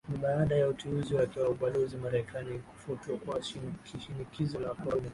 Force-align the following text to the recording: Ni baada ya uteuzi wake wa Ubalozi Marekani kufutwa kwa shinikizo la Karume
Ni 0.09 0.17
baada 0.17 0.55
ya 0.55 0.67
uteuzi 0.69 1.15
wake 1.15 1.39
wa 1.39 1.49
Ubalozi 1.49 1.97
Marekani 1.97 2.59
kufutwa 2.59 3.17
kwa 3.17 3.43
shinikizo 3.43 4.59
la 4.59 4.69
Karume 4.69 5.09